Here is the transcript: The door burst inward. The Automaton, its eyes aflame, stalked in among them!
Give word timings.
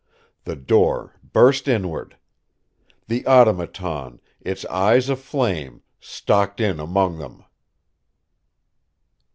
The 0.45 0.55
door 0.55 1.19
burst 1.31 1.67
inward. 1.67 2.17
The 3.05 3.23
Automaton, 3.27 4.19
its 4.41 4.65
eyes 4.65 5.09
aflame, 5.09 5.83
stalked 5.99 6.59
in 6.59 6.79
among 6.79 7.19
them! 7.19 7.43